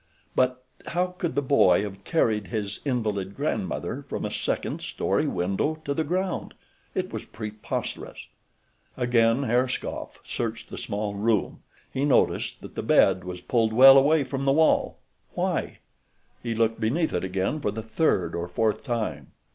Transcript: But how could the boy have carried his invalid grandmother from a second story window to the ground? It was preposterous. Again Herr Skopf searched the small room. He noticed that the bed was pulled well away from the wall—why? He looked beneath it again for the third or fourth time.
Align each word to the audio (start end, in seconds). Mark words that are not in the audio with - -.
But 0.35 0.65
how 0.87 1.13
could 1.19 1.35
the 1.35 1.43
boy 1.43 1.83
have 1.83 2.03
carried 2.03 2.47
his 2.47 2.79
invalid 2.85 3.35
grandmother 3.35 4.01
from 4.07 4.25
a 4.25 4.31
second 4.31 4.81
story 4.81 5.27
window 5.27 5.79
to 5.85 5.93
the 5.93 6.03
ground? 6.03 6.55
It 6.95 7.13
was 7.13 7.25
preposterous. 7.25 8.25
Again 8.97 9.43
Herr 9.43 9.67
Skopf 9.67 10.19
searched 10.25 10.69
the 10.69 10.77
small 10.79 11.13
room. 11.13 11.61
He 11.93 12.03
noticed 12.03 12.61
that 12.61 12.73
the 12.73 12.81
bed 12.81 13.23
was 13.23 13.41
pulled 13.41 13.73
well 13.73 13.95
away 13.95 14.23
from 14.23 14.45
the 14.45 14.51
wall—why? 14.53 15.77
He 16.41 16.55
looked 16.55 16.79
beneath 16.79 17.13
it 17.13 17.23
again 17.23 17.59
for 17.61 17.69
the 17.69 17.83
third 17.83 18.33
or 18.33 18.47
fourth 18.47 18.83
time. 18.83 19.33